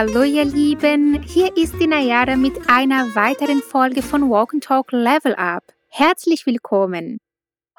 Hallo 0.00 0.22
ihr 0.22 0.46
Lieben, 0.46 1.22
hier 1.24 1.54
ist 1.58 1.74
die 1.78 1.86
Nayara 1.86 2.34
mit 2.34 2.70
einer 2.70 3.14
weiteren 3.14 3.60
Folge 3.60 4.00
von 4.00 4.30
Walk 4.30 4.54
and 4.54 4.64
Talk 4.64 4.92
Level 4.92 5.34
Up. 5.34 5.62
Herzlich 5.88 6.46
willkommen. 6.46 7.18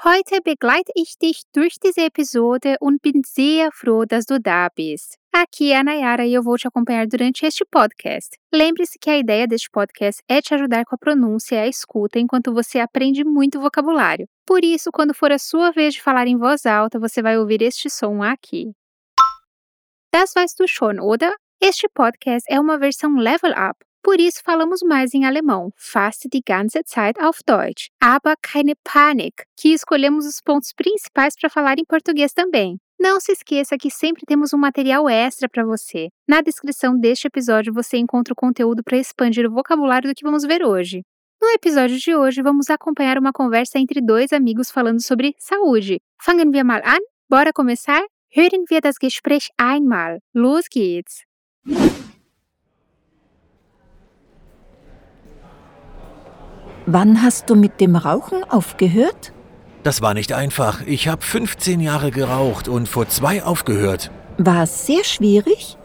Heute 0.03 0.37
begleite 0.43 0.91
ich 0.93 1.17
dich 1.17 1.41
durch 1.51 1.77
diese 1.83 2.01
episode 2.01 2.75
und 2.79 3.01
bin 3.01 3.23
sehr 3.25 3.71
froh, 3.71 4.05
dass 4.05 4.27
du 4.27 4.39
da 4.39 4.67
bist. 4.69 5.17
Aqui 5.31 5.71
é 5.71 5.77
a 5.77 5.83
Nayara 5.83 6.23
e 6.23 6.35
eu 6.35 6.43
vou 6.43 6.57
te 6.57 6.67
acompanhar 6.67 7.07
durante 7.07 7.43
este 7.43 7.65
podcast. 7.65 8.37
Lembre-se 8.53 8.99
que 8.99 9.09
a 9.09 9.17
ideia 9.17 9.47
deste 9.47 9.71
podcast 9.71 10.21
é 10.27 10.41
te 10.41 10.53
ajudar 10.53 10.85
com 10.85 10.93
a 10.93 10.99
pronúncia 10.99 11.55
e 11.55 11.59
a 11.61 11.67
escuta 11.67 12.19
enquanto 12.19 12.53
você 12.53 12.79
aprende 12.79 13.23
muito 13.23 13.59
vocabulário. 13.59 14.27
Por 14.45 14.63
isso, 14.63 14.91
quando 14.91 15.15
for 15.15 15.31
a 15.31 15.39
sua 15.39 15.71
vez 15.71 15.95
de 15.95 16.03
falar 16.03 16.27
em 16.27 16.37
voz 16.37 16.67
alta, 16.67 16.99
você 16.99 17.23
vai 17.23 17.39
ouvir 17.39 17.63
este 17.63 17.89
som 17.89 18.21
aqui. 18.21 18.75
Das 20.13 20.35
weißt 20.35 20.59
du 20.59 20.67
schon, 20.67 20.99
oder? 20.99 21.35
Este 21.63 21.87
podcast 21.93 22.43
é 22.51 22.59
uma 22.59 22.75
versão 22.75 23.15
Level 23.17 23.51
Up, 23.51 23.85
por 24.01 24.19
isso 24.19 24.41
falamos 24.43 24.81
mais 24.81 25.13
em 25.13 25.25
alemão, 25.25 25.71
fast 25.77 26.27
die 26.27 26.41
ganze 26.43 26.81
Zeit 26.87 27.21
auf 27.21 27.43
Deutsch. 27.45 27.89
Aber 28.01 28.35
keine 28.41 28.73
Panik, 28.83 29.43
que 29.55 29.71
escolhemos 29.71 30.25
os 30.25 30.41
pontos 30.41 30.73
principais 30.73 31.35
para 31.39 31.51
falar 31.51 31.77
em 31.77 31.85
português 31.85 32.33
também. 32.33 32.79
Não 32.99 33.19
se 33.19 33.33
esqueça 33.33 33.77
que 33.77 33.91
sempre 33.91 34.23
temos 34.25 34.53
um 34.53 34.57
material 34.57 35.07
extra 35.07 35.47
para 35.47 35.63
você. 35.63 36.09
Na 36.27 36.41
descrição 36.41 36.97
deste 36.99 37.27
episódio 37.27 37.71
você 37.71 37.95
encontra 37.97 38.33
o 38.33 38.35
conteúdo 38.35 38.83
para 38.83 38.97
expandir 38.97 39.45
o 39.45 39.53
vocabulário 39.53 40.09
do 40.09 40.15
que 40.15 40.25
vamos 40.25 40.41
ver 40.41 40.65
hoje. 40.65 41.03
No 41.39 41.47
episódio 41.49 41.97
de 41.99 42.15
hoje, 42.15 42.41
vamos 42.41 42.71
acompanhar 42.71 43.19
uma 43.19 43.31
conversa 43.31 43.77
entre 43.77 44.01
dois 44.01 44.33
amigos 44.33 44.71
falando 44.71 44.99
sobre 44.99 45.35
saúde. 45.37 46.01
Fangen 46.19 46.51
wir 46.51 46.65
mal 46.65 46.81
an? 46.83 47.01
Bora 47.29 47.53
começar? 47.53 48.01
Hören 48.35 48.65
wir 48.67 48.81
das 48.81 48.97
Gespräch 48.97 49.49
einmal. 49.59 50.19
Los 50.33 50.65
geht's! 50.67 51.30
Wann 56.85 57.21
hast 57.21 57.49
du 57.49 57.55
mit 57.55 57.79
dem 57.79 57.95
Rauchen 57.95 58.43
aufgehört? 58.43 59.33
Das 59.83 60.01
war 60.01 60.13
nicht 60.13 60.33
einfach. 60.33 60.81
Ich 60.85 61.07
habe 61.07 61.21
15 61.21 61.79
Jahre 61.79 62.11
geraucht 62.11 62.67
und 62.67 62.89
vor 62.89 63.07
zwei 63.07 63.43
aufgehört. 63.43 64.11
War 64.37 64.63
es 64.63 64.85
sehr 64.87 65.03
schwierig? 65.03 65.77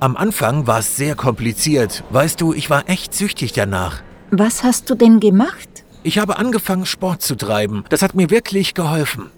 Am 0.00 0.16
Anfang 0.16 0.66
war 0.66 0.80
es 0.80 0.96
sehr 0.96 1.14
kompliziert. 1.14 2.04
Weißt 2.10 2.40
du, 2.40 2.52
ich 2.52 2.70
war 2.70 2.88
echt 2.88 3.14
süchtig 3.14 3.52
danach. 3.52 4.02
Was 4.30 4.62
hast 4.64 4.90
du 4.90 4.94
denn 4.94 5.20
gemacht? 5.20 5.68
Ich 6.02 6.18
habe 6.18 6.38
angefangen, 6.38 6.86
Sport 6.86 7.22
zu 7.22 7.36
treiben. 7.36 7.84
Das 7.88 8.02
hat 8.02 8.14
mir 8.14 8.30
wirklich 8.30 8.74
geholfen. 8.74 9.30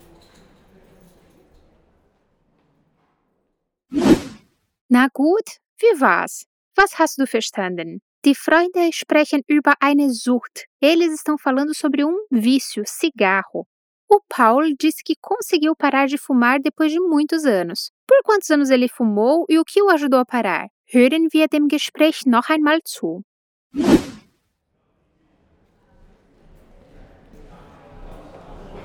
Na 4.89 5.07
gut, 5.13 5.61
wie 5.81 6.01
war's? 6.01 6.45
Was 6.77 6.99
hast 6.99 7.19
du 7.19 7.27
verstanden? 7.27 8.01
Die 8.25 8.35
Freunde 8.35 8.93
sprechen 8.93 9.43
über 9.47 9.75
eine 9.81 10.11
Sucht. 10.11 10.67
Eles 10.81 11.13
estão 11.13 11.39
falando 11.39 11.75
sobre 11.75 12.05
um 12.05 12.17
vício, 12.31 12.83
cigarro. 12.87 13.67
O 14.09 14.21
Paul 14.29 14.75
disse 14.79 15.03
que 15.03 15.15
conseguiu 15.21 15.75
parar 15.75 16.07
de 16.07 16.19
fumar 16.19 16.61
depois 16.61 16.93
de 16.93 17.01
muitos 17.01 17.45
anos. 17.45 17.91
Por 18.07 18.23
quantos 18.25 18.51
anos 18.51 18.69
ele 18.69 18.89
fumou 18.89 19.47
e 19.49 19.59
o 19.59 19.65
que 19.65 19.81
o 19.83 19.89
ajudou 19.89 20.21
a 20.21 20.25
parar? 20.25 20.69
Hören 20.93 21.29
wir 21.33 21.49
dem 21.49 21.69
Gespräch 21.69 22.27
noch 22.27 22.51
einmal 22.51 22.81
zu. 22.85 23.23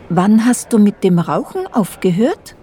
Wann 0.10 0.46
hast 0.46 0.72
du 0.72 0.78
mit 0.78 1.04
dem 1.04 1.18
Rauchen 1.18 1.66
aufgehört? 1.74 2.56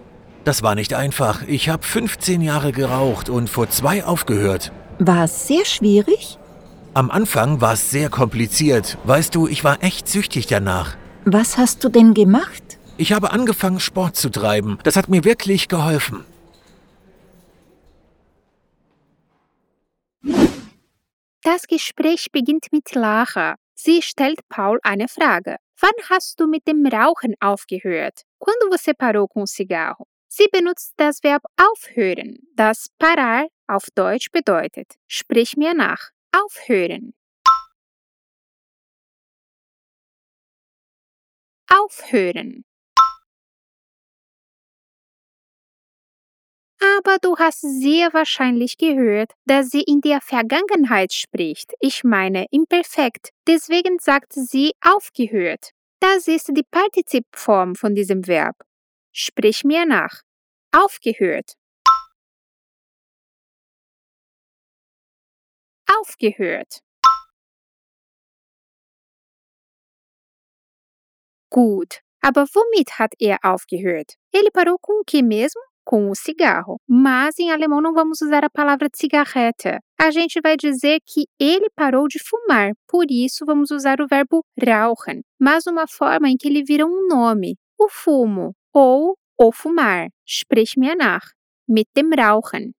Das 0.43 0.61
war 0.61 0.75
nicht 0.75 0.93
einfach. 0.93 1.43
Ich 1.47 1.69
habe 1.69 1.83
15 1.83 2.41
Jahre 2.41 2.71
geraucht 2.71 3.29
und 3.29 3.49
vor 3.49 3.69
zwei 3.69 4.03
aufgehört. 4.03 4.71
War 4.99 5.23
es 5.23 5.47
sehr 5.47 5.65
schwierig? 5.65 6.37
Am 6.93 7.09
Anfang 7.09 7.61
war 7.61 7.73
es 7.73 7.89
sehr 7.89 8.09
kompliziert. 8.09 8.97
Weißt 9.05 9.33
du, 9.33 9.47
ich 9.47 9.63
war 9.63 9.81
echt 9.81 10.07
süchtig 10.07 10.47
danach. 10.47 10.95
Was 11.25 11.57
hast 11.57 11.83
du 11.83 11.89
denn 11.89 12.13
gemacht? 12.13 12.77
Ich 12.97 13.13
habe 13.13 13.31
angefangen, 13.31 13.79
Sport 13.79 14.15
zu 14.15 14.29
treiben. 14.29 14.77
Das 14.83 14.97
hat 14.97 15.09
mir 15.09 15.23
wirklich 15.23 15.67
geholfen. 15.69 16.25
Das 21.41 21.63
Gespräch 21.67 22.27
beginnt 22.31 22.67
mit 22.71 22.93
Lara. 22.93 23.55
Sie 23.73 24.01
stellt 24.01 24.39
Paul 24.49 24.79
eine 24.83 25.07
Frage. 25.07 25.57
Wann 25.81 25.91
hast 26.09 26.39
du 26.39 26.47
mit 26.47 26.67
dem 26.67 26.85
Rauchen 26.85 27.33
aufgehört? 27.39 28.21
Quando 28.39 28.69
você 28.69 28.93
parou 28.93 29.27
com 29.27 29.41
o 29.41 29.47
cigarro? 29.47 30.05
Sie 30.35 30.47
benutzt 30.51 30.93
das 30.97 31.21
Verb 31.23 31.43
aufhören, 31.57 32.39
das 32.55 32.87
parar 32.97 33.45
auf 33.67 33.85
Deutsch 33.93 34.31
bedeutet. 34.31 34.95
Sprich 35.07 35.57
mir 35.57 35.75
nach. 35.75 36.09
Aufhören. 36.31 37.13
Aufhören. 41.69 42.65
Aber 46.97 47.19
du 47.21 47.37
hast 47.37 47.61
sehr 47.61 48.11
wahrscheinlich 48.13 48.79
gehört, 48.79 49.33
dass 49.45 49.69
sie 49.69 49.83
in 49.83 50.01
der 50.01 50.19
Vergangenheit 50.19 51.13
spricht. 51.13 51.73
Ich 51.79 52.03
meine 52.03 52.47
imperfekt. 52.49 53.29
Deswegen 53.45 53.99
sagt 53.99 54.33
sie 54.33 54.71
aufgehört. 54.81 55.73
Das 55.99 56.27
ist 56.27 56.47
die 56.57 56.65
Partizipform 56.71 57.75
von 57.75 57.93
diesem 57.93 58.25
Verb. 58.25 58.55
Sprich 59.13 59.63
mir 59.63 59.85
nach. 59.85 60.23
Aufgehört. 60.71 61.55
aufgehört. 66.03 66.81
Gut, 71.49 71.99
aber 72.21 72.45
womit 72.53 72.99
hat 72.99 73.13
er 73.19 73.37
aufgehört? 73.43 74.15
Ele 74.33 74.49
parou 74.51 74.77
com 74.79 75.01
o 75.01 75.03
que 75.05 75.21
mesmo? 75.21 75.61
Com 75.85 76.09
o 76.09 76.15
cigarro. 76.15 76.77
Mas 76.87 77.37
em 77.37 77.51
alemão 77.51 77.81
não 77.81 77.93
vamos 77.93 78.21
usar 78.21 78.43
a 78.43 78.49
palavra 78.49 78.89
cigarrete. 78.93 79.77
A 79.99 80.11
gente 80.11 80.39
vai 80.41 80.55
dizer 80.57 80.99
que 81.05 81.25
ele 81.39 81.69
parou 81.75 82.07
de 82.07 82.19
fumar, 82.19 82.71
por 82.87 83.05
isso 83.09 83.45
vamos 83.45 83.69
usar 83.69 84.01
o 84.01 84.07
verbo 84.07 84.41
rauchen, 84.59 85.21
mas 85.39 85.67
uma 85.67 85.85
forma 85.87 86.29
em 86.29 86.35
que 86.37 86.47
ele 86.47 86.63
vira 86.63 86.85
um 86.85 87.07
nome, 87.07 87.55
o 87.77 87.87
fumo 87.89 88.55
ou 88.73 89.15
o 89.37 89.51
fumar. 89.51 90.09
Sprich 90.25 90.75
mir 90.77 90.95
nach. 90.95 91.31
Mit 91.67 91.87
dem 91.95 92.11
Rauchen. 92.13 92.73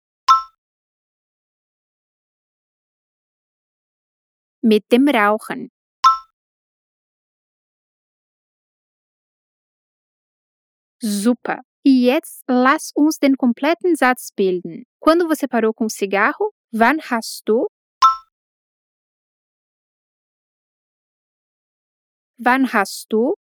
mit 4.64 4.90
dem 4.90 5.06
Rauchen. 5.08 5.70
Super! 11.02 11.60
E 11.86 12.06
jetzt 12.06 12.42
lass 12.48 12.90
uns 12.96 13.18
den 13.18 13.36
kompletten 13.36 13.94
Satz 13.94 14.30
bilden. 14.34 14.84
Quando 15.00 15.28
você 15.28 15.46
parou 15.46 15.74
com 15.74 15.84
o 15.84 15.90
cigarro? 15.90 16.50
Wann 16.72 16.98
hast 17.10 17.42
du? 17.46 17.68
Wann 22.38 22.72
hast 22.72 23.06
du? 23.10 23.34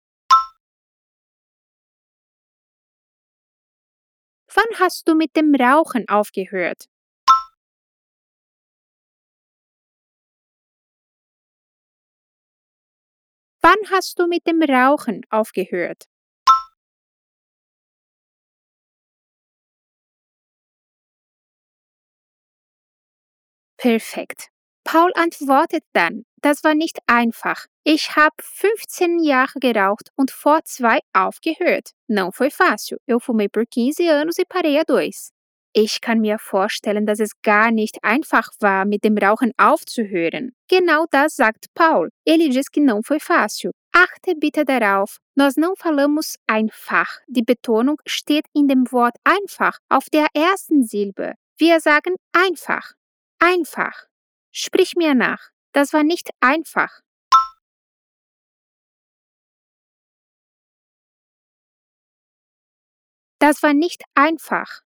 Wann 4.55 4.79
hast 4.79 5.07
du 5.07 5.15
mit 5.15 5.35
dem 5.35 5.55
Rauchen 5.55 6.07
aufgehört? 6.07 6.85
Wann 13.61 13.79
hast 13.89 14.19
du 14.19 14.27
mit 14.27 14.45
dem 14.45 14.61
Rauchen 14.61 15.21
aufgehört? 15.31 16.05
Perfekt. 23.77 24.49
Paul 24.83 25.11
antwortet 25.15 25.83
dann, 25.93 26.25
das 26.41 26.63
war 26.63 26.75
nicht 26.75 26.99
einfach. 27.07 27.65
Ich 27.85 28.15
habe 28.15 28.35
15 28.41 29.19
Jahre 29.19 29.59
geraucht 29.59 30.09
und 30.15 30.31
vor 30.31 30.63
zwei 30.63 30.99
aufgehört. 31.11 31.91
Não 32.07 32.31
foi 32.31 32.49
fácil. 32.49 32.97
Eu 33.05 33.19
fumei 33.19 33.49
por 33.49 33.65
15 33.65 34.09
anos 34.09 34.37
e 34.39 34.45
parei 34.45 34.79
a 34.79 34.83
dois. 34.83 35.31
Ich 35.75 35.99
kann 35.99 36.21
mir 36.21 36.39
vorstellen, 36.39 37.05
dass 37.05 37.19
es 37.19 37.31
gar 37.41 37.71
nicht 37.71 37.97
einfach 38.01 38.49
war, 38.59 38.85
mit 38.85 39.03
dem 39.03 39.17
Rauchen 39.17 39.51
aufzuhören. 39.57 40.53
Genau 40.69 41.07
das 41.11 41.35
sagt 41.35 41.65
Paul. 41.73 42.09
Ele 42.25 42.47
diz 42.47 42.69
que 42.69 42.79
não 42.79 43.01
foi 43.03 43.19
fácil. 43.19 43.71
Achte 43.91 44.33
bitte 44.35 44.63
darauf, 44.63 45.17
nós 45.35 45.57
não 45.57 45.75
falamos 45.75 46.37
einfach. 46.47 47.19
Die 47.27 47.43
Betonung 47.43 47.97
steht 48.05 48.45
in 48.53 48.67
dem 48.67 48.89
Wort 48.93 49.15
einfach 49.25 49.79
auf 49.89 50.09
der 50.09 50.27
ersten 50.33 50.83
Silbe. 50.83 51.33
Wir 51.57 51.81
sagen 51.81 52.15
einfach. 52.31 52.93
Einfach. 53.39 54.07
Sprich 54.51 54.93
mir 54.95 55.15
nach. 55.15 55.49
Das 55.73 55.91
war 55.91 56.03
nicht 56.03 56.29
einfach. 56.39 57.01
Das 63.43 63.61
war 63.61 63.73
nicht 63.73 64.01
einfach. 64.15 64.83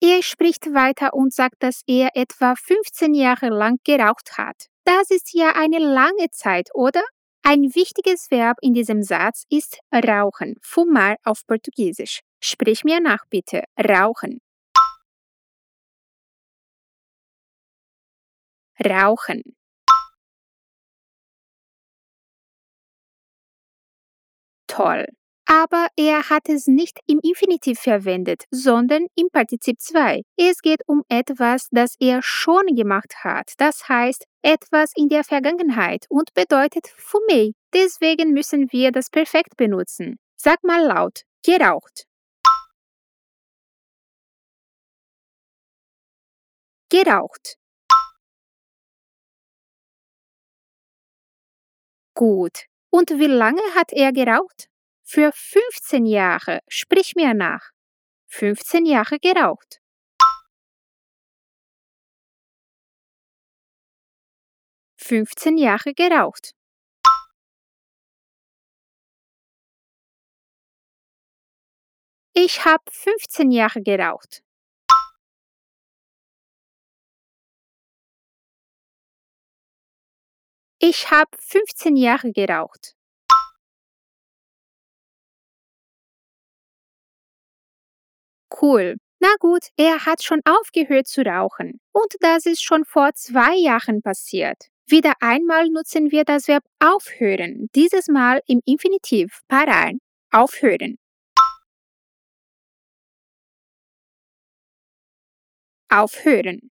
Er 0.00 0.22
spricht 0.22 0.72
weiter 0.72 1.12
und 1.12 1.34
sagt, 1.34 1.64
dass 1.64 1.82
er 1.88 2.10
etwa 2.14 2.54
15 2.54 3.14
Jahre 3.14 3.48
lang 3.48 3.78
geraucht 3.82 4.38
hat. 4.38 4.68
Das 4.84 5.10
ist 5.10 5.34
ja 5.34 5.50
eine 5.56 5.80
lange 5.80 6.30
Zeit, 6.30 6.68
oder? 6.74 7.02
Ein 7.42 7.74
wichtiges 7.74 8.30
Verb 8.30 8.58
in 8.60 8.72
diesem 8.72 9.02
Satz 9.02 9.46
ist 9.50 9.80
rauchen, 9.92 10.54
fumar 10.62 11.16
auf 11.24 11.44
Portugiesisch. 11.44 12.20
Sprich 12.38 12.84
mir 12.84 13.00
nach 13.00 13.26
bitte. 13.28 13.64
Rauchen. 13.76 14.40
Rauchen. 18.78 19.42
Toll. 24.72 25.04
Aber 25.44 25.88
er 25.96 26.30
hat 26.30 26.48
es 26.48 26.66
nicht 26.66 26.98
im 27.06 27.20
Infinitiv 27.22 27.78
verwendet, 27.78 28.44
sondern 28.50 29.06
im 29.14 29.28
Partizip 29.30 29.78
2. 29.78 30.22
Es 30.38 30.62
geht 30.62 30.80
um 30.86 31.02
etwas, 31.10 31.68
das 31.70 31.94
er 32.00 32.22
schon 32.22 32.74
gemacht 32.74 33.16
hat. 33.22 33.52
Das 33.58 33.86
heißt, 33.86 34.24
etwas 34.40 34.92
in 34.96 35.10
der 35.10 35.24
Vergangenheit 35.24 36.06
und 36.08 36.32
bedeutet 36.32 36.88
fumei. 36.96 37.52
Deswegen 37.74 38.32
müssen 38.32 38.72
wir 38.72 38.92
das 38.92 39.10
Perfekt 39.10 39.58
benutzen. 39.58 40.16
Sag 40.36 40.64
mal 40.64 40.86
laut, 40.86 41.20
geraucht. 41.44 42.06
Geraucht. 46.88 47.58
Gut. 52.14 52.71
Und 52.94 53.08
wie 53.10 53.26
lange 53.26 53.62
hat 53.74 53.90
er 53.92 54.12
geraucht? 54.12 54.68
Für 55.02 55.32
15 55.32 56.04
Jahre. 56.04 56.60
Sprich 56.68 57.14
mir 57.16 57.32
nach. 57.32 57.70
15 58.28 58.84
Jahre 58.84 59.18
geraucht. 59.18 59.80
Fünfzehn 64.96 65.58
Jahre 65.58 65.94
geraucht. 65.94 66.54
Ich 72.34 72.64
habe 72.64 72.84
15 72.90 73.50
Jahre 73.50 73.82
geraucht. 73.82 74.42
Ich 80.84 81.12
habe 81.12 81.30
15 81.38 81.94
Jahre 81.94 82.32
geraucht. 82.32 82.96
Cool. 88.60 88.96
Na 89.20 89.28
gut, 89.38 89.68
er 89.76 90.04
hat 90.06 90.24
schon 90.24 90.40
aufgehört 90.44 91.06
zu 91.06 91.22
rauchen. 91.22 91.80
Und 91.92 92.16
das 92.18 92.46
ist 92.46 92.64
schon 92.64 92.84
vor 92.84 93.14
zwei 93.14 93.54
Jahren 93.54 94.02
passiert. 94.02 94.66
Wieder 94.88 95.12
einmal 95.20 95.68
nutzen 95.68 96.10
wir 96.10 96.24
das 96.24 96.48
Verb 96.48 96.64
aufhören, 96.80 97.68
dieses 97.76 98.08
Mal 98.08 98.42
im 98.48 98.60
Infinitiv, 98.64 99.42
parar, 99.46 99.92
aufhören. 100.32 100.98
Aufhören. 105.88 106.72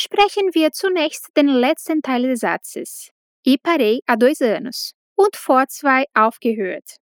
Sprechen 0.00 0.54
wir 0.54 0.70
zunächst 0.70 1.36
den 1.36 1.48
letzten 1.48 2.02
Teil 2.02 2.22
des 2.22 2.38
Satzes. 2.38 3.10
E 3.44 3.58
parei 3.58 3.98
há 4.06 4.14
dois 4.14 4.40
anos. 4.40 4.92
Und 5.16 5.34
vor 5.34 5.66
zwei 5.66 6.04
aufgehört. 6.14 6.98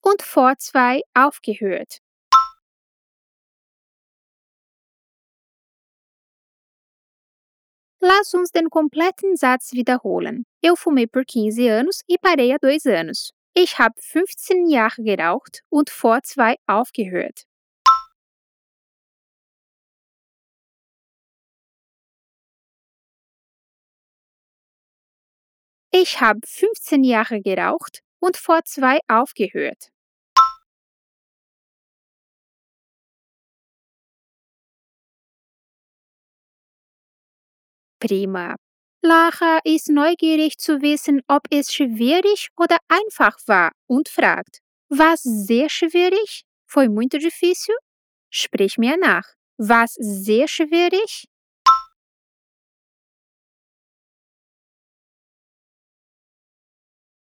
Und 0.00 0.22
vor 0.22 0.56
zwei 0.56 1.02
aufgehört. 1.12 1.98
Lass 8.00 8.32
uns 8.32 8.50
den 8.50 8.70
kompletten 8.70 9.36
Satz 9.36 9.74
wiederholen. 9.74 10.46
Eu 10.62 10.74
fumei 10.76 11.06
por 11.06 11.26
15 11.26 11.68
anos 11.68 12.00
e 12.08 12.16
parei 12.16 12.50
há 12.54 12.56
dois 12.56 12.86
anos. 12.86 13.34
Ich 13.54 13.78
habe 13.78 13.94
15 14.00 14.66
Jahre 14.66 15.02
geraucht 15.02 15.62
und 15.68 15.90
vor 15.90 16.22
zwei 16.22 16.56
aufgehört. 16.66 17.44
Ich 25.90 26.20
habe 26.22 26.40
15 26.46 27.04
Jahre 27.04 27.42
geraucht 27.42 28.02
und 28.20 28.38
vor 28.38 28.64
zwei 28.64 29.00
aufgehört. 29.08 29.90
Prima. 38.00 38.61
Lara 39.04 39.58
ist 39.64 39.88
neugierig 39.88 40.58
zu 40.58 40.80
wissen, 40.80 41.22
ob 41.26 41.42
es 41.50 41.72
schwierig 41.74 42.50
oder 42.56 42.78
einfach 42.88 43.36
war 43.46 43.72
und 43.88 44.08
fragt: 44.08 44.60
Was 44.88 45.22
sehr 45.22 45.68
schwierig? 45.68 46.44
Foi 46.66 46.88
muito 46.88 47.18
difícil? 47.18 47.74
Sprich 48.30 48.78
mir 48.78 48.96
nach. 48.96 49.24
Was 49.58 49.94
sehr 49.94 50.46
schwierig? 50.46 51.24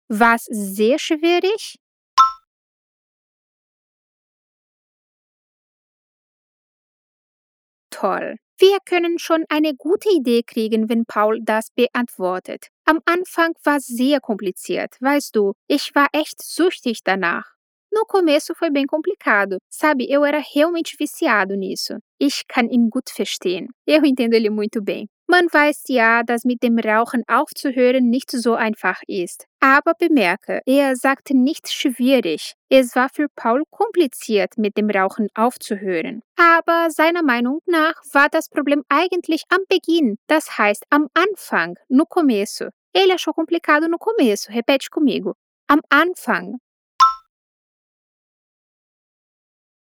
Was 0.10 0.46
sehr 0.46 0.98
schwierig? 1.00 1.75
Toll. 7.90 8.38
Wir 8.59 8.80
können 8.83 9.19
schon 9.19 9.45
eine 9.50 9.75
gute 9.75 10.09
Idee 10.09 10.42
kriegen, 10.42 10.89
wenn 10.89 11.06
Paul 11.06 11.39
das 11.44 11.69
beantwortet. 11.75 12.69
Am 12.86 13.00
Anfang 13.06 13.54
war 13.63 13.77
es 13.77 13.86
sehr 13.86 14.19
kompliziert, 14.19 14.95
weißt 15.00 15.36
du, 15.36 15.54
ich 15.68 15.94
war 15.94 16.07
echt 16.12 16.42
süchtig 16.42 17.01
danach. 17.04 17.45
No 17.92 18.04
começo 18.06 18.56
foi 18.56 18.71
bem 18.71 18.88
complicado, 18.88 19.59
sabe? 19.69 20.07
Eu 20.09 20.25
era 20.25 20.39
realmente 20.39 20.98
viciado 20.98 21.56
nisso. 21.56 22.00
Ich 22.19 22.48
kann 22.48 22.70
ihn 22.70 22.89
gut 22.89 23.10
verstehen. 23.12 23.70
Eu 23.86 24.03
entendo 24.03 24.34
ele 24.34 24.50
muito 24.50 24.82
bem. 24.82 25.08
Man 25.29 25.48
weiß 25.51 25.84
ja, 25.89 26.24
dass 26.24 26.46
mit 26.46 26.63
dem 26.63 26.79
Rauchen 26.79 27.24
aufzuhören 27.27 28.10
nicht 28.10 28.31
so 28.31 28.55
einfach 28.55 29.01
ist. 29.07 29.46
Aber 29.60 29.93
bemerke, 29.93 30.62
er 30.65 30.96
sagte 30.96 31.36
nicht 31.36 31.69
schwierig. 31.69 32.53
Es 32.69 32.96
war 32.96 33.10
für 33.10 33.27
Paul 33.36 33.63
kompliziert, 33.69 34.57
mit 34.57 34.77
dem 34.77 34.89
Rauchen 34.89 35.27
aufzuhören. 35.36 36.22
Aber 36.38 36.89
seiner 36.91 37.24
Meinung 37.24 37.60
nach 37.65 37.96
war 38.13 38.29
das 38.29 38.48
Problem 38.48 38.84
eigentlich 38.88 39.43
am 39.50 39.60
Beginn, 39.67 40.15
das 40.27 40.57
heißt 40.57 40.86
am 40.89 41.07
Anfang, 41.13 41.77
no 41.89 42.05
começo. 42.05 42.69
Ele 42.93 43.13
achou 43.13 43.34
complicado 43.34 43.88
no 43.88 44.00
começo. 44.00 44.50
Repete 44.50 44.89
comigo. 44.89 45.36
Am 45.67 45.81
Anfang. 45.91 46.57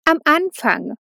Am 0.06 0.20
Anfang. 0.26 0.96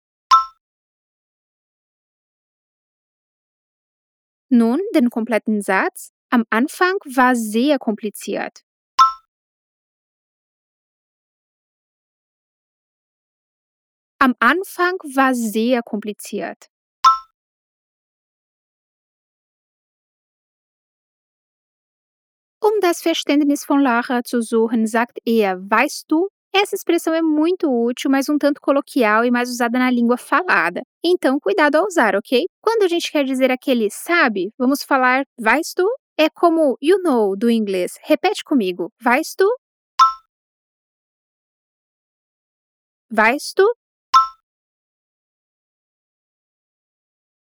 Nun 4.55 4.81
den 4.95 5.09
kompletten 5.09 5.63
Satz. 5.63 6.13
Am 6.29 6.45
Anfang 6.51 6.97
war 7.07 7.35
sehr 7.35 7.79
kompliziert. 7.79 8.61
Am 14.19 14.35
Anfang 14.41 14.99
war 15.15 15.35
sehr 15.35 15.83
kompliziert. 15.83 16.69
Um 22.61 22.73
das 22.83 23.01
Verständnis 23.01 23.65
von 23.65 23.81
Lara 23.81 24.23
zu 24.23 24.43
suchen, 24.43 24.87
sagt 24.87 25.19
er, 25.25 25.59
weißt 25.71 26.13
du, 26.13 26.29
Essa 26.55 26.77
expressão 26.77 27.15
é 27.15 27.23
muito 27.23 27.67
útil, 27.71 28.11
mas 28.11 28.29
um 28.29 28.37
tanto 28.37 28.61
coloquial 28.61 29.25
e 29.25 29.31
mais 29.31 29.49
usada 29.49 29.79
na 29.79 29.91
língua 29.91 30.19
falada. 30.19 30.83
Então, 31.03 31.41
cuidado 31.41 31.77
ao 31.77 31.87
usar, 31.87 32.15
ok? 32.15 32.45
Quando 32.61 32.83
a 32.83 32.89
gente 32.89 33.11
quer 33.11 33.25
dizer 33.25 33.51
aquele 33.51 33.89
sabe, 33.91 34.51
vamos 34.59 34.83
falar 34.83 35.25
vais 35.39 35.73
tu? 35.75 35.89
É 36.19 36.29
como 36.29 36.77
you 36.81 36.99
know 37.03 37.35
do 37.37 37.51
inglês. 37.51 37.99
Repete 38.03 38.45
comigo. 38.45 38.93
Vais 39.01 39.35
tu? 39.35 39.49
Weißt 43.11 43.59
du? 43.59 43.65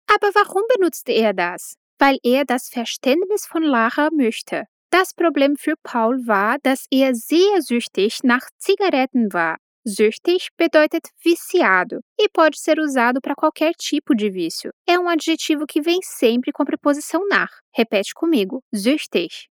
Aber 0.06 0.30
warum 0.34 0.62
benutzte 0.68 1.12
er 1.12 1.34
das? 1.34 1.76
Weil 1.98 2.18
er 2.22 2.44
das 2.44 2.68
Verständnis 2.68 3.46
von 3.46 3.62
Lara 3.62 4.08
möchte. 4.10 4.64
Das 4.92 5.14
Problem 5.14 5.54
für 5.56 5.74
Paul 5.84 6.26
war, 6.26 6.58
dass 6.64 6.86
er 6.90 7.14
sehr 7.14 7.62
süchtig 7.62 8.24
nach 8.24 8.42
Zigaretten 8.58 9.32
war. 9.32 9.56
Süchtig 9.84 10.48
bedeutet 10.56 11.06
viciado 11.24 12.00
e 12.18 12.28
pode 12.28 12.58
ser 12.58 12.80
usado 12.80 13.20
para 13.20 13.36
qualquer 13.36 13.72
tipo 13.74 14.14
de 14.16 14.28
vício. 14.28 14.72
É 14.88 14.98
um 14.98 15.08
adjetivo 15.08 15.64
que 15.64 15.80
vem 15.80 16.00
sempre 16.02 16.50
com 16.52 16.64
a 16.64 16.66
preposição 16.66 17.26
nach. 17.28 17.60
Repete 17.72 18.12
comigo: 18.14 18.64
süchtig. 18.74 19.48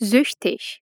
Süchtig. 0.00 0.82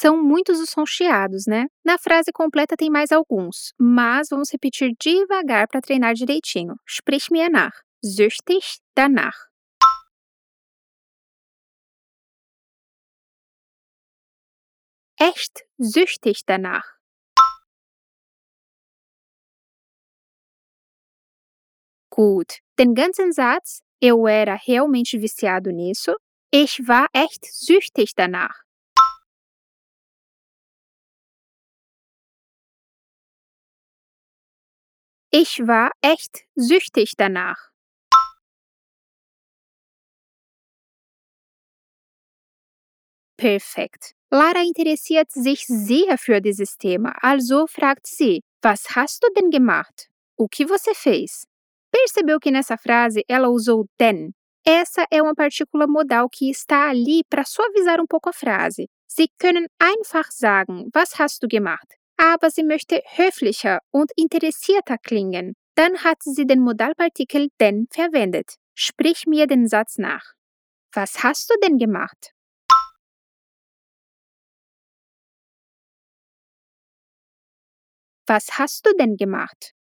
São 0.00 0.16
muitos 0.16 0.58
os 0.60 0.70
sons 0.70 0.88
chiados, 0.88 1.44
né? 1.46 1.66
Na 1.84 1.98
frase 1.98 2.32
completa 2.32 2.74
tem 2.74 2.88
mais 2.88 3.12
alguns, 3.12 3.74
mas 3.78 4.28
vamos 4.30 4.50
repetir 4.50 4.92
devagar 4.98 5.68
para 5.68 5.82
treinar 5.82 6.14
direitinho. 6.14 6.74
Sprich 6.88 7.30
mir 7.30 7.50
nach. 7.50 7.74
Süchtig 8.02 8.78
danach. 8.96 9.36
Echt 15.18 15.66
süchtig 15.78 16.44
danach. 16.46 16.86
Gut, 22.10 22.60
den 22.78 22.94
ganzen 22.94 23.32
Satz, 23.32 23.82
eu 24.00 24.26
era 24.26 24.54
realmente 24.66 25.18
viciado 25.18 25.70
nisso, 25.70 26.16
ich 26.50 26.88
war 26.88 27.06
echt 27.12 27.44
süchtig 27.44 28.14
danach. 28.16 28.69
Ich 35.32 35.60
war 35.64 35.92
echt 36.02 36.44
süchtig 36.56 37.12
danach. 37.16 37.70
Perfekt. 43.36 44.14
Lara 44.32 44.60
interessiert 44.62 45.30
sich 45.30 45.66
sehr 45.66 46.18
für 46.18 46.40
dieses 46.40 46.76
Thema, 46.76 47.14
also 47.22 47.68
fragt 47.68 48.08
sie: 48.08 48.42
Was 48.60 48.96
hast 48.96 49.22
du 49.22 49.28
denn 49.34 49.50
gemacht? 49.50 50.10
O 50.36 50.48
que 50.48 50.64
você 50.66 50.94
fez? 50.94 51.46
Percebeu 51.92 52.40
que 52.40 52.50
nessa 52.50 52.76
frase 52.76 53.22
ela 53.28 53.48
usou 53.48 53.86
denn? 54.00 54.32
Essa 54.64 55.06
é 55.12 55.22
uma 55.22 55.34
partícula 55.34 55.86
modal 55.86 56.28
que 56.28 56.50
está 56.50 56.90
ali 56.90 57.22
para 57.30 57.44
suavizar 57.44 58.00
um 58.00 58.06
pouco 58.06 58.30
a 58.30 58.32
frase. 58.32 58.88
Sie 59.06 59.28
können 59.38 59.68
einfach 59.78 60.30
sagen: 60.32 60.90
Was 60.92 61.18
hast 61.20 61.40
du 61.42 61.48
gemacht? 61.48 61.99
Aber 62.20 62.50
sie 62.50 62.64
möchte 62.64 63.02
höflicher 63.16 63.80
und 63.90 64.12
interessierter 64.14 64.98
klingen. 64.98 65.54
Dann 65.74 66.04
hat 66.04 66.18
sie 66.22 66.46
den 66.46 66.60
Modalpartikel 66.60 67.48
denn 67.60 67.86
verwendet. 67.90 68.56
Sprich 68.74 69.24
mir 69.26 69.46
den 69.46 69.66
Satz 69.66 69.96
nach. 69.96 70.34
Was 70.92 71.22
hast 71.22 71.50
du 71.50 71.54
denn 71.62 71.78
gemacht? 71.78 72.32
Was 78.26 78.58
hast 78.58 78.86
du 78.86 78.92
denn 78.98 79.16
gemacht? 79.16 79.72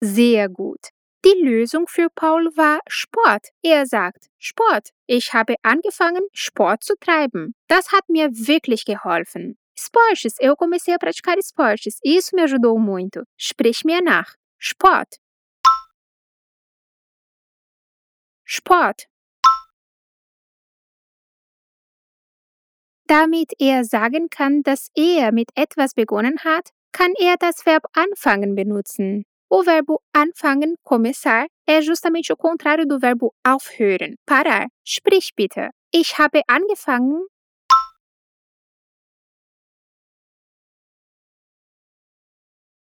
Sehr 0.00 0.48
gut. 0.48 0.90
Die 1.24 1.42
Lösung 1.42 1.86
für 1.86 2.08
Paul 2.08 2.46
war 2.56 2.80
Sport. 2.88 3.48
Er 3.62 3.84
sagt, 3.86 4.30
Sport. 4.38 4.88
Ich 5.06 5.34
habe 5.34 5.54
angefangen, 5.62 6.22
Sport 6.32 6.82
zu 6.82 6.94
treiben. 6.98 7.54
Das 7.68 7.92
hat 7.92 8.08
mir 8.08 8.30
wirklich 8.32 8.86
geholfen. 8.86 9.58
Esportes, 9.76 10.36
eu 10.40 10.56
comecei 10.56 10.94
a 10.94 10.98
praticar 10.98 11.38
esportes. 11.38 11.98
Isso 12.02 12.34
me 12.34 12.42
ajudou 12.42 12.78
muito. 12.78 13.24
Sprich 13.36 13.84
mir 13.84 14.02
nach. 14.02 14.34
Sport. 14.58 15.16
Sport. 18.44 19.06
Damit 23.06 23.52
er 23.58 23.84
sagen 23.84 24.28
kann, 24.30 24.62
dass 24.62 24.90
er 24.94 25.32
mit 25.32 25.50
etwas 25.54 25.94
begonnen 25.94 26.38
hat, 26.44 26.70
kann 26.92 27.12
er 27.18 27.36
das 27.38 27.64
Verb 27.66 27.84
anfangen 27.92 28.54
benutzen. 28.54 29.24
O 29.52 29.64
verbo 29.64 30.00
anfangen, 30.14 30.76
começar, 30.84 31.48
é 31.66 31.82
justamente 31.82 32.32
o 32.32 32.36
contrário 32.36 32.86
do 32.86 33.00
verbo 33.00 33.34
aufhören, 33.44 34.14
parar. 34.24 34.68
Sprich 34.84 35.32
bitte. 35.36 35.70
Ich 35.92 36.20
habe 36.20 36.40
angefangen. 36.46 37.26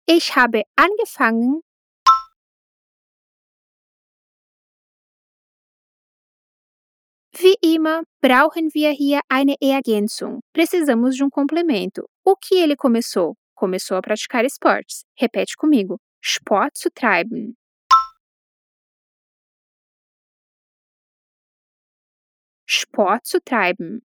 Ich 0.06 0.36
habe 0.36 0.62
angefangen. 0.78 1.62
Wie 7.34 7.56
immer, 7.64 8.04
brauchen 8.22 8.70
wir 8.76 8.92
hier 8.92 9.22
eine 9.28 9.56
Ergänzung. 9.60 10.42
Precisamos 10.54 11.16
de 11.16 11.24
um 11.24 11.32
complemento. 11.32 12.08
O 12.24 12.36
que 12.36 12.56
ele 12.56 12.76
começou? 12.76 13.36
Começou 13.56 13.98
a 13.98 14.02
praticar 14.02 14.46
esportes. 14.46 15.04
Repete 15.18 15.56
comigo. 15.58 16.00
Sport 16.22 16.76
zu 16.76 16.90
treiben. 16.94 17.58
Sport 22.68 23.26
zu 23.26 23.42
treiben. 23.44 24.06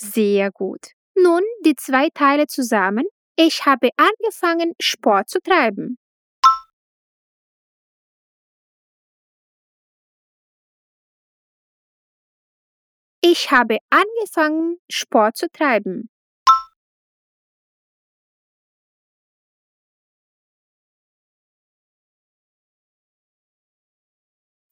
Sehr 0.00 0.50
gut. 0.52 0.92
Nun 1.14 1.42
die 1.64 1.74
zwei 1.74 2.08
Teile 2.10 2.46
zusammen. 2.46 3.04
Ich 3.36 3.66
habe 3.66 3.90
angefangen, 3.96 4.74
Sport 4.80 5.28
zu 5.28 5.40
treiben. 5.40 5.98
Ich 13.20 13.50
habe 13.50 13.78
angefangen, 13.90 14.80
Sport 14.90 15.36
zu 15.36 15.50
treiben. 15.50 16.08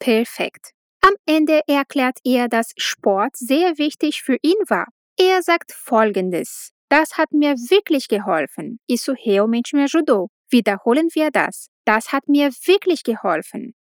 Perfekt. 0.06 0.70
Am 1.00 1.14
Ende 1.26 1.62
erklärt 1.66 2.18
er, 2.22 2.46
dass 2.48 2.70
Sport 2.76 3.36
sehr 3.36 3.76
wichtig 3.76 4.22
für 4.22 4.36
ihn 4.40 4.54
war. 4.68 4.86
Er 5.18 5.42
sagt 5.42 5.72
folgendes: 5.72 6.70
Das 6.88 7.18
hat 7.18 7.32
mir 7.32 7.56
wirklich 7.56 8.06
geholfen. 8.06 8.78
Isso 8.86 9.14
realmente 9.14 9.75
me 9.75 9.82
ajudou. 9.82 10.28
Wiederholen 10.48 11.08
wir 11.14 11.32
das. 11.32 11.70
Das 11.84 12.12
hat 12.12 12.28
mir 12.28 12.52
wirklich 12.52 13.02
geholfen. 13.02 13.75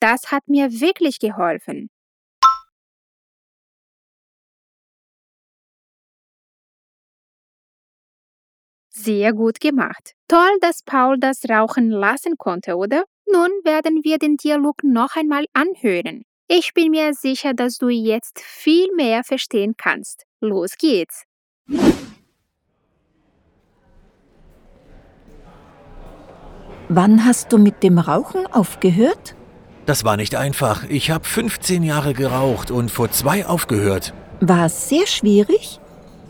Das 0.00 0.30
hat 0.30 0.46
mir 0.46 0.70
wirklich 0.70 1.18
geholfen. 1.18 1.90
Sehr 8.96 9.32
gut 9.32 9.58
gemacht. 9.58 10.12
Toll, 10.28 10.56
dass 10.60 10.82
Paul 10.84 11.18
das 11.18 11.42
Rauchen 11.50 11.90
lassen 11.90 12.36
konnte, 12.38 12.76
oder? 12.76 13.04
Nun 13.26 13.50
werden 13.64 14.00
wir 14.04 14.18
den 14.18 14.36
Dialog 14.36 14.84
noch 14.84 15.16
einmal 15.16 15.46
anhören. 15.52 16.22
Ich 16.46 16.74
bin 16.74 16.92
mir 16.92 17.12
sicher, 17.12 17.54
dass 17.54 17.78
du 17.78 17.88
jetzt 17.88 18.38
viel 18.40 18.86
mehr 18.94 19.24
verstehen 19.24 19.74
kannst. 19.76 20.24
Los 20.40 20.76
geht's! 20.78 21.24
Wann 26.88 27.24
hast 27.24 27.52
du 27.52 27.58
mit 27.58 27.82
dem 27.82 27.98
Rauchen 27.98 28.46
aufgehört? 28.46 29.34
Das 29.86 30.04
war 30.04 30.16
nicht 30.16 30.36
einfach. 30.36 30.84
Ich 30.88 31.10
habe 31.10 31.24
15 31.24 31.82
Jahre 31.82 32.14
geraucht 32.14 32.70
und 32.70 32.90
vor 32.90 33.10
zwei 33.10 33.44
aufgehört. 33.46 34.14
War 34.40 34.66
es 34.66 34.88
sehr 34.88 35.06
schwierig? 35.06 35.80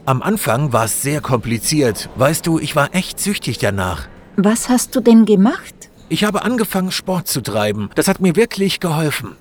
Am 0.06 0.20
Anfang 0.20 0.74
war 0.74 0.84
es 0.84 1.00
sehr 1.00 1.22
kompliziert. 1.22 2.10
Weißt 2.16 2.46
du, 2.46 2.58
ich 2.58 2.76
war 2.76 2.94
echt 2.94 3.18
süchtig 3.18 3.56
danach. 3.56 4.06
Was 4.36 4.68
hast 4.68 4.94
du 4.94 5.00
denn 5.00 5.24
gemacht? 5.24 5.74
Ich 6.10 6.24
habe 6.24 6.42
angefangen, 6.42 6.90
Sport 6.90 7.26
zu 7.26 7.40
treiben. 7.40 7.88
Das 7.94 8.06
hat 8.06 8.20
mir 8.20 8.36
wirklich 8.36 8.80
geholfen. 8.80 9.34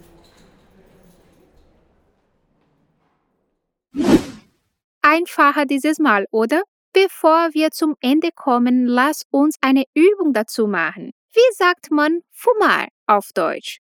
Einfacher 5.01 5.65
dieses 5.65 5.99
Mal, 5.99 6.27
oder? 6.31 6.61
Bevor 6.93 7.49
wir 7.53 7.71
zum 7.71 7.95
Ende 7.99 8.29
kommen, 8.33 8.85
lass 8.85 9.23
uns 9.31 9.57
eine 9.59 9.83
Übung 9.93 10.31
dazu 10.31 10.67
machen. 10.67 11.11
Wie 11.33 11.55
sagt 11.57 11.91
man 11.91 12.21
fumar 12.31 12.87
auf 13.05 13.31
Deutsch? 13.33 13.79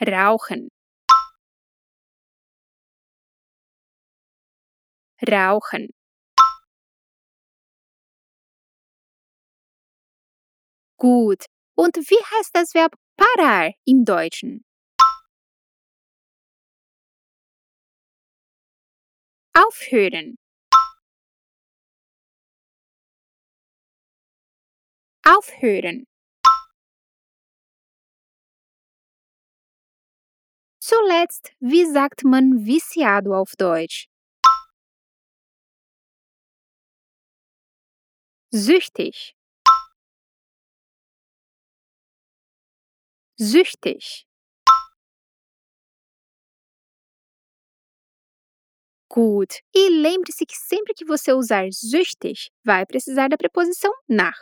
Rauchen. 0.00 0.68
Rauchen. 5.26 5.88
Gut. 10.98 11.44
Und 11.76 11.96
wie 11.96 12.22
heißt 12.38 12.50
das 12.54 12.74
Verb 12.74 12.92
parar 13.16 13.72
im 13.84 14.04
Deutschen? 14.04 14.64
Aufhören. 19.54 20.36
Aufhören. 25.24 26.06
Zuletzt, 30.80 31.52
wie 31.60 31.84
sagt 31.84 32.24
man 32.24 32.64
viciado 32.64 33.34
auf 33.34 33.52
Deutsch? 33.58 34.08
Süchtig. 38.52 39.34
Süchtig. 43.38 44.26
Gut. 49.10 49.60
E 49.74 49.90
lembre-se 49.90 50.46
que 50.46 50.56
sempre 50.56 50.94
que 50.94 51.04
você 51.04 51.32
usar 51.32 51.68
süchtig, 51.70 52.50
vai 52.64 52.86
precisar 52.86 53.28
da 53.28 53.36
preposição 53.36 53.92
nach. 54.08 54.38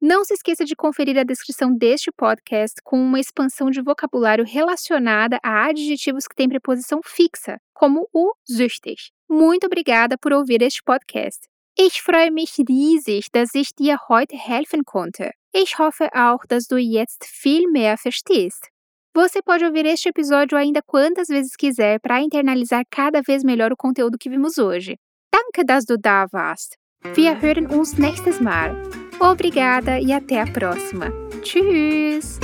Não 0.00 0.22
se 0.24 0.34
esqueça 0.34 0.64
de 0.64 0.76
conferir 0.76 1.16
a 1.18 1.24
descrição 1.24 1.74
deste 1.74 2.12
podcast 2.12 2.74
com 2.84 2.98
uma 2.98 3.18
expansão 3.18 3.70
de 3.70 3.80
vocabulário 3.80 4.44
relacionada 4.44 5.38
a 5.42 5.66
adjetivos 5.66 6.26
que 6.28 6.36
têm 6.36 6.48
preposição 6.48 7.00
fixa, 7.02 7.58
como 7.72 8.06
o 8.12 8.34
süchtig. 8.46 9.10
Muito 9.28 9.66
obrigada 9.66 10.18
por 10.18 10.34
ouvir 10.34 10.60
este 10.60 10.82
podcast. 10.82 11.48
Ich 11.78 12.00
freue 12.00 12.30
mich 12.30 12.56
riesig, 12.58 13.30
dass 13.32 13.54
ich 13.54 13.74
dir 13.74 13.98
heute 14.08 14.34
helfen 14.34 14.84
konnte. 14.86 15.32
Ich 15.52 15.78
hoffe 15.78 16.08
auch, 16.14 16.46
dass 16.48 16.68
du 16.68 16.78
jetzt 16.78 17.26
viel 17.26 17.70
mehr 17.70 17.98
verstehst. 17.98 18.70
Você 19.14 19.42
pode 19.42 19.66
ouvir 19.66 19.84
este 19.84 20.08
episódio 20.08 20.56
ainda 20.56 20.80
quantas 20.82 21.28
vezes 21.28 21.54
quiser 21.54 21.98
para 22.00 22.20
internalizar 22.20 22.82
cada 22.90 23.20
vez 23.22 23.44
melhor 23.44 23.72
o 23.72 23.76
conteúdo 23.76 24.16
que 24.18 24.30
vimos 24.30 24.56
hoje. 24.56 24.96
Danke, 25.30 25.66
dass 25.66 25.84
du 25.84 25.98
da 25.98 26.26
warst. 26.32 26.76
Wir 27.14 27.40
hören 27.42 27.66
uns 27.66 27.98
nächstes 27.98 28.40
Mal. 28.40 28.74
Obrigada 29.20 30.00
e 30.00 30.12
até 30.14 30.40
a 30.40 30.46
próxima. 30.46 31.12
Tschüss! 31.42 32.38